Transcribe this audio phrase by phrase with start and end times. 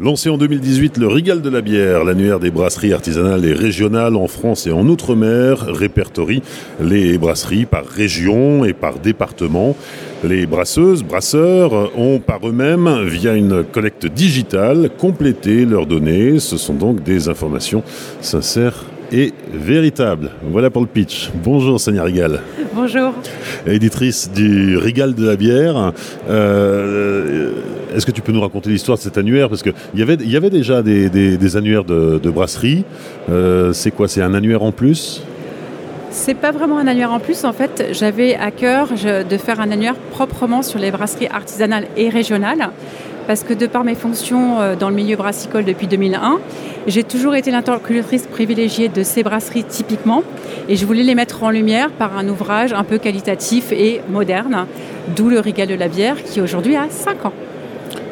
[0.00, 4.28] Lancé en 2018, le Rigal de la bière, l'annuaire des brasseries artisanales et régionales en
[4.28, 6.40] France et en Outre-mer, répertorie
[6.80, 9.74] les brasseries par région et par département.
[10.22, 16.38] Les brasseuses, brasseurs ont par eux-mêmes, via une collecte digitale, complété leurs données.
[16.38, 17.82] Ce sont donc des informations
[18.20, 20.30] sincères et véritable.
[20.44, 21.30] Voilà pour le pitch.
[21.42, 22.40] Bonjour Sania Rigal.
[22.72, 23.14] Bonjour.
[23.66, 25.92] Éditrice du Rigal de la bière.
[26.30, 27.52] Euh,
[27.94, 29.48] est-ce que tu peux nous raconter l'histoire de cet annuaire?
[29.48, 32.84] Parce qu'il y avait, y avait déjà des, annuaires de, brasserie.
[33.30, 34.08] Euh, c'est quoi?
[34.08, 35.22] C'est un annuaire en plus?
[36.10, 37.44] C'est pas vraiment un annuaire en plus.
[37.44, 42.08] En fait, j'avais à cœur de faire un annuaire proprement sur les brasseries artisanales et
[42.08, 42.70] régionales
[43.28, 46.40] parce que de par mes fonctions euh, dans le milieu brassicole depuis 2001,
[46.86, 50.22] j'ai toujours été l'interlocutrice privilégiée de ces brasseries typiquement
[50.66, 54.66] et je voulais les mettre en lumière par un ouvrage un peu qualitatif et moderne,
[55.14, 57.34] d'où le Rigal de la bière qui aujourd'hui a 5 ans.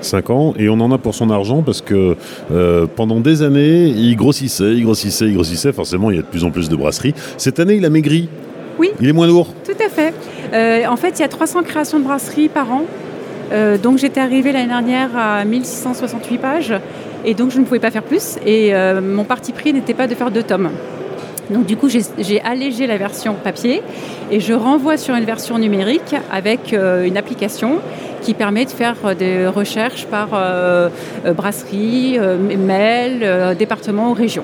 [0.01, 2.17] 5 ans et on en a pour son argent parce que
[2.53, 5.73] euh, pendant des années il grossissait, il grossissait, il grossissait.
[5.73, 7.15] Forcément, il y a de plus en plus de brasseries.
[7.37, 8.29] Cette année, il a maigri.
[8.79, 8.91] Oui.
[9.01, 9.49] Il est moins lourd.
[9.65, 10.13] Tout à fait.
[10.53, 12.83] Euh, en fait, il y a 300 créations de brasseries par an.
[13.53, 16.75] Euh, donc j'étais arrivée l'année dernière à 1668 pages
[17.25, 20.15] et donc je ne pouvais pas faire plus et mon parti pris n'était pas de
[20.15, 20.71] faire deux tomes.
[21.51, 23.83] Donc du coup j'ai allégé la version papier
[24.31, 27.79] et je renvoie sur une version numérique avec euh, une application
[28.23, 30.31] qui permet de faire des recherches par
[31.37, 34.43] brasserie, mail, département ou région.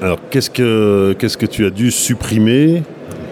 [0.00, 2.84] Alors qu'est-ce que, qu'est-ce que tu as dû supprimer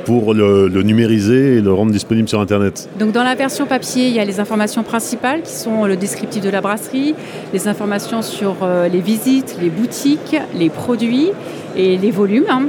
[0.07, 4.15] pour le, numériser et le rendre disponible sur Internet Donc dans la version papier, il
[4.15, 7.17] y a les informations principales qui sont le descriptif de la brasserie,
[7.53, 11.33] les informations sur euh, les visites, les boutiques, les produits
[11.77, 12.47] et les volumes.
[12.49, 12.69] Hein.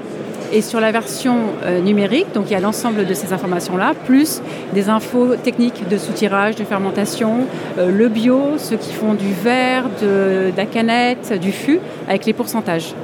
[0.51, 4.41] Et sur la version euh, numérique, donc il y a l'ensemble de ces informations-là, plus
[4.73, 7.45] des infos techniques de soutirage, de fermentation,
[7.77, 12.25] euh, le bio, ceux qui font du verre, de, de la canette, du fût, avec
[12.25, 12.95] les pourcentages.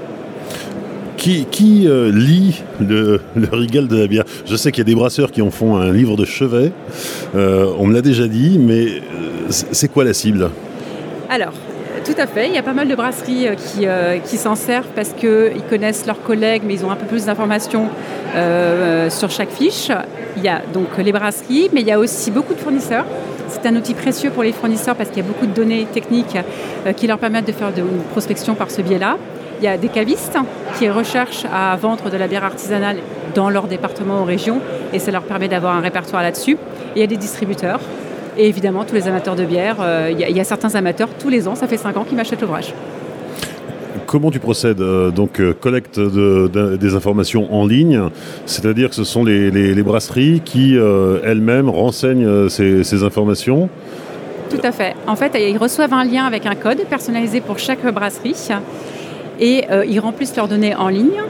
[1.18, 4.26] Qui, euh, lit le, le, Rigal de la bière?
[4.46, 6.72] Je sais qu'il y a des brasseurs qui en font un livre de chevet.
[7.36, 9.00] Euh, on me l'a déjà dit, mais euh,
[9.50, 10.50] c'est quoi la cible?
[11.30, 11.54] Alors,
[12.06, 12.48] tout à fait.
[12.48, 13.86] Il y a pas mal de brasseries qui,
[14.26, 17.88] qui s'en servent parce qu'ils connaissent leurs collègues, mais ils ont un peu plus d'informations
[19.10, 19.90] sur chaque fiche.
[20.36, 23.06] Il y a donc les brasseries, mais il y a aussi beaucoup de fournisseurs.
[23.48, 26.38] C'est un outil précieux pour les fournisseurs parce qu'il y a beaucoup de données techniques
[26.98, 29.18] qui leur permettent de faire de, une prospection par ce biais-là.
[29.64, 30.38] Il y a des cavistes
[30.78, 32.98] qui recherchent à vendre de la bière artisanale
[33.34, 34.60] dans leur département ou région
[34.92, 36.58] et ça leur permet d'avoir un répertoire là-dessus.
[36.98, 37.80] Il y a des distributeurs
[38.38, 39.78] et évidemment tous les amateurs de bière.
[39.80, 42.42] Euh, il, y a, certains amateurs tous les ans, ça fait 5 ans qu'ils m'achètent
[42.42, 42.74] l'ouvrage.
[44.06, 48.02] Comment tu procèdes euh, Donc, euh, collecte des informations en ligne,
[48.46, 53.70] c'est-à-dire que ce sont les, brasseries qui elles-mêmes renseignent ces informations?
[54.50, 54.94] Tout à fait.
[55.08, 58.36] En fait, ils reçoivent un lien avec un code personnalisé pour chaque brasserie
[59.40, 61.22] et euh, ils remplissent leurs données en ligne.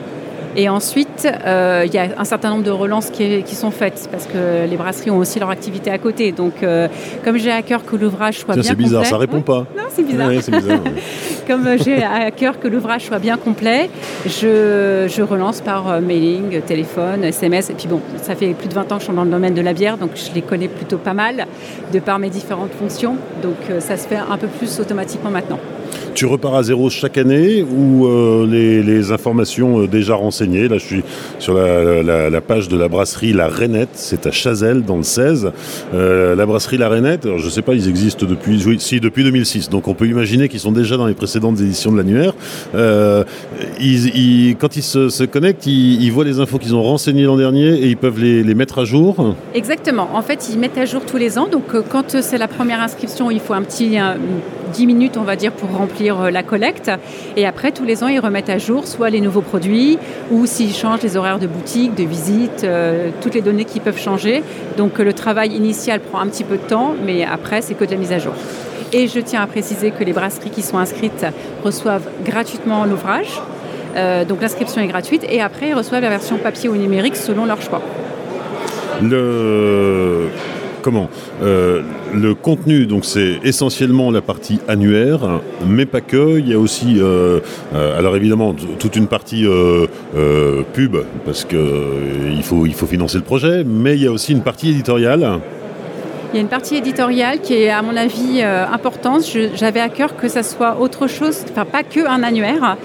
[0.56, 4.28] Et ensuite, euh, il y a un certain nombre de relances qui, sont faites parce
[4.28, 6.32] que les brasseries ont aussi leur activité à côté.
[6.32, 6.88] Donc, euh,
[7.24, 8.70] comme j'ai à cœur que l'ouvrage soit bien complet...
[8.70, 9.66] C'est bizarre, ça répond pas.
[9.76, 10.30] Non, c'est bizarre.
[11.48, 13.90] comme j'ai à cœur que l'ouvrage soit bien complet,
[14.28, 17.72] je, je relance par mailing, téléphone, SMS.
[17.72, 19.56] Et puis bon, ça fait plus de 20 ans que je suis dans le domaine
[19.56, 21.48] de la bière, donc je les connais plutôt pas mal
[21.92, 23.18] de par mes différentes fonctions.
[23.42, 25.60] Donc, ça se fait un peu plus automatiquement maintenant.
[26.16, 30.68] Tu repars à zéro chaque année ou euh, les, informations euh, déjà renseignées?
[30.68, 31.04] Là, je suis
[31.40, 35.52] sur la, page de la brasserie La Rainette, c'est à Chazelle, dans le 16.
[35.94, 39.70] Euh, la brasserie La Rainette, je ne sais pas, ils existent depuis, si, depuis 2006,
[39.70, 42.34] donc on peut imaginer qu'ils sont déjà dans les précédentes éditions de l'annuaire.
[42.74, 43.26] Quand
[43.80, 48.20] ils se, connectent, ils, voient les infos qu'ils ont renseignées l'an dernier et ils peuvent
[48.20, 49.36] les, mettre à jour?
[49.56, 50.10] Exactement.
[50.14, 51.48] En fait, ils mettent à jour tous les ans.
[51.52, 53.98] Donc, quand c'est la première inscription, il faut un petit
[54.74, 56.92] 10 minutes, on va dire, pour remplir euh, la collecte.
[57.38, 59.98] Et après, tous les ans, ils remettent à jour soit les nouveaux produits
[60.32, 64.00] ou s'ils changent les horaires de boutique, de visite, euh, toutes les données qui peuvent
[64.00, 64.44] changer.
[64.78, 67.92] Donc le travail initial prend un petit peu de temps, mais après, c'est que de
[67.92, 68.34] la mise à jour.
[68.92, 71.26] Et je tiens à préciser que les brasseries qui sont inscrites
[71.64, 73.42] reçoivent gratuitement l'ouvrage.
[73.96, 77.46] Euh, donc l'inscription est gratuite et après ils reçoivent la version papier ou numérique selon
[77.46, 77.82] leur choix.
[80.84, 81.10] Comment
[81.42, 81.82] euh,
[82.14, 86.38] Le contenu, donc c'est essentiellement la partie annuaire, mais pas que.
[86.38, 87.40] Il y a aussi, euh,
[87.74, 89.48] euh, alors évidemment, toute une partie
[90.74, 91.58] pub parce que
[92.32, 95.40] il faut financer le projet, mais il y a aussi une partie éditoriale.
[96.34, 99.24] Il y a une partie éditoriale qui est, à mon avis, importante.
[99.56, 102.78] J'avais à cœur que ça soit autre chose, enfin pas que un annuaire.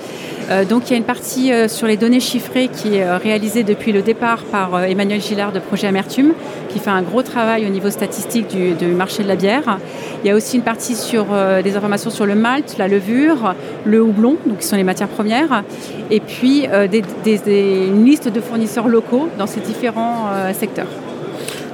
[0.50, 3.64] Euh, donc il y a une partie euh, sur les données chiffrées qui est réalisée
[3.64, 6.32] depuis le départ par Emmanuel Gillard de Projet Amertume,
[6.68, 9.78] qui fait un gros travail au niveau statistique du, marché de la bière.
[10.24, 11.26] Il y a aussi une partie sur
[11.62, 13.54] des informations sur le malt, la levure,
[13.84, 15.62] le houblon, donc qui sont les matières premières,
[16.10, 20.88] et puis une liste de fournisseurs locaux dans ces différents secteurs.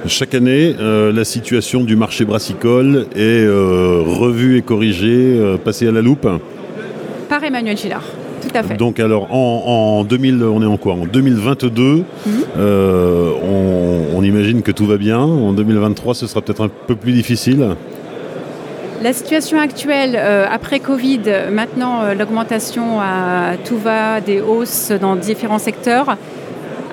[0.07, 5.87] Chaque année, euh, la situation du marché brassicole est euh, revue et corrigée, euh, passée
[5.87, 6.27] à la loupe?
[7.27, 8.03] Par Emmanuel Gillard.
[8.41, 8.77] Tout à fait.
[8.77, 10.93] Donc alors en, 2000, on est en quoi?
[10.93, 12.33] En 2022, mhm.
[12.55, 15.19] on, imagine que tout va bien.
[15.19, 17.75] En 2023, ce sera peut-être un peu plus difficile.
[19.03, 20.15] La situation actuelle,
[20.49, 21.21] après Covid,
[21.51, 26.17] maintenant l'augmentation à tout va, des hausses dans différents secteurs,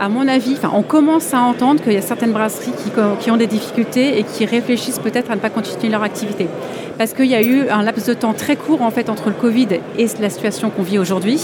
[0.02, 2.72] à mon avis, on commence à entendre qu'il y a certaines brasseries
[3.20, 6.48] qui, ont des difficultés et qui réfléchissent peut-être à ne pas continuer leur activité.
[6.98, 9.36] Parce qu'il y a eu un laps de temps très court en fait entre le
[9.36, 11.38] Covid et la situation qu'on vit aujourd'hui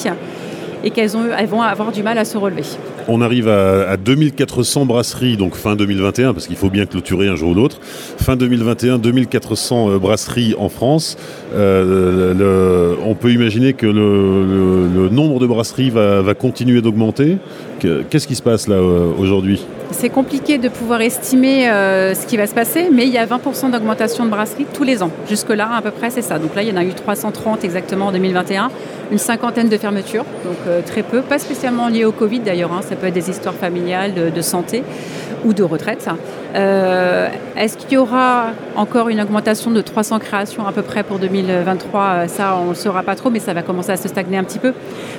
[0.84, 2.62] et qu'elles vont avoir du mal à se relever.
[3.08, 7.50] On arrive à, 2400 brasseries, donc fin 2021, parce qu'il faut bien clôturer un jour
[7.50, 7.80] ou l'autre.
[7.80, 11.16] Fin 2021, 2400 euh, brasseries en France.
[11.54, 17.38] Euh, on peut imaginer que le, nombre de brasseries va continuer d'augmenter.
[17.80, 19.64] Qu'est-ce qui se passe là euh, aujourd'hui?
[19.90, 23.26] C'est compliqué de pouvoir estimer euh, ce qui va se passer, mais il y a
[23.26, 25.10] 20% d'augmentation de brasseries tous les ans.
[25.28, 26.38] Jusque-là, à peu près, c'est ça.
[26.38, 28.70] Donc là, il y en a eu 330 exactement en 2021,
[29.10, 32.80] une cinquantaine de fermetures, donc euh, très peu, pas spécialement liées au Covid d'ailleurs, hein.
[32.86, 34.84] ça peut être des histoires familiales, de, santé
[35.44, 36.08] ou de retraite.
[36.54, 42.28] Est-ce qu'il y aura encore une augmentation de 300 créations à peu près pour 2023
[42.28, 44.44] Ça, on ne le saura pas trop, mais ça va commencer à se stagner un
[44.44, 44.72] petit peu,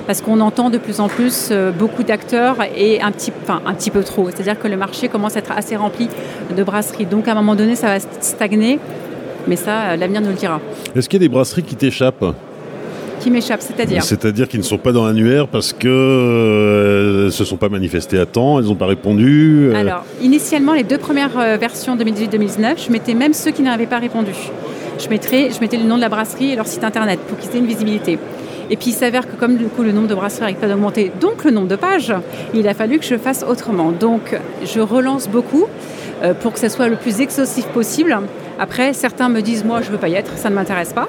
[0.06, 3.90] parce qu'on entend de plus en plus beaucoup d'acteurs et un petit, enfin, un petit
[3.90, 4.28] peu trop.
[4.30, 6.08] C'est-à-dire que le marché commence à être assez rempli
[6.56, 7.06] de brasseries.
[7.06, 8.78] Donc à un moment donné, ça va stagner.
[9.46, 10.60] Mais ça, l'avenir nous le dira.
[10.94, 12.34] Est-ce qu'il y a des brasseries qui t'échappent?
[13.20, 17.44] Qui m'échappent, c'est-à-dire C'est-à-dire qu'ils ne sont pas dans l'annuaire parce qu'elles euh, ne se
[17.44, 19.74] sont pas manifestées à temps, elles n'ont pas répondu euh.
[19.74, 23.98] Alors, initialement, les deux premières euh, versions 2018-2019, je mettais même ceux qui n'avaient pas
[23.98, 24.32] répondu.
[24.98, 27.54] Je, mettrais, je mettais le nom de la brasserie et leur site internet pour qu'ils
[27.54, 28.18] aient une visibilité.
[28.70, 31.10] Et puis il s'avère que comme du coup le nombre de brasseurs n'arrive pas d'augmenter,
[31.20, 32.14] donc le nombre de pages,
[32.54, 33.90] il a fallu que je fasse autrement.
[33.90, 35.66] Donc je relance beaucoup
[36.22, 38.16] euh, pour que ça soit le plus exhaustif possible.
[38.60, 41.08] Après, certains me disent, moi, je ne veux pas y être, ça ne m'intéresse pas.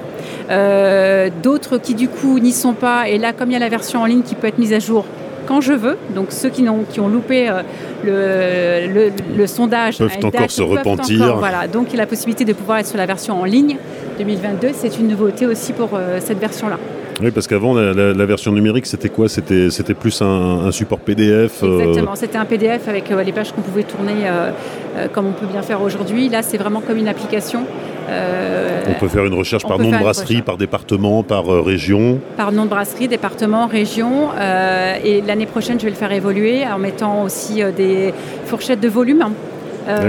[0.50, 3.10] Euh, d'autres qui, du coup, n'y sont pas.
[3.10, 4.78] Et là, comme il y a la version en ligne qui peut être mise à
[4.78, 5.04] jour
[5.46, 10.16] quand je veux, donc ceux qui ont, qui ont loupé euh, le, le, sondage peuvent
[10.22, 11.36] encore se repentir.
[11.36, 13.76] voilà, donc il y a la possibilité de pouvoir être sur la version en ligne
[14.18, 14.68] 2022.
[14.72, 15.90] C'est une nouveauté aussi pour
[16.20, 16.78] cette version-là.
[17.22, 19.28] Oui, parce qu'avant, la, version numérique, c'était quoi?
[19.28, 23.60] C'était plus un, support PDF euh, Exactement, c'était un PDF avec euh, les pages qu'on
[23.60, 24.50] pouvait tourner euh,
[25.12, 26.28] comme on peut bien faire aujourd'hui.
[26.28, 27.64] Là, c'est vraiment comme une application.
[28.08, 32.64] on peut faire une recherche par nom de brasserie, par département, par région Par nom
[32.64, 34.28] de brasserie, département, région.
[35.04, 38.12] et l'année prochaine, je vais le faire évoluer en mettant aussi des
[38.46, 39.24] fourchettes de volume.
[39.88, 40.00] Ah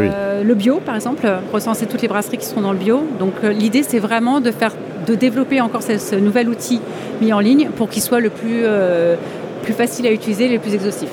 [0.43, 3.05] le bio, par exemple, recenser toutes les brasseries qui sont dans le bio.
[3.19, 4.73] Donc l'idée, c'est vraiment de faire
[5.05, 6.79] de développer encore ce, nouvel outil
[7.21, 9.15] mis en ligne pour qu'il soit le plus, euh,
[9.63, 11.09] plus facile à utiliser, le plus exhaustif.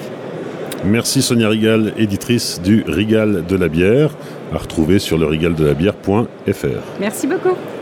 [0.84, 4.10] Merci Sonia Rigal, éditrice du Rigal de la bière,
[4.52, 5.26] à retrouver sur le.
[6.98, 7.56] Merci beaucoup.